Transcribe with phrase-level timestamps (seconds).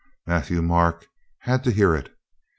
[0.25, 1.07] Matthieu Marc
[1.41, 2.09] had to hear it.